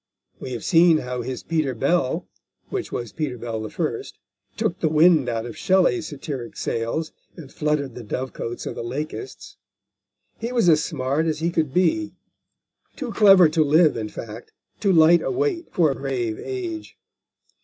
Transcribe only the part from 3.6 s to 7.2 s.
the First, took the wind out of Shelley's satiric sails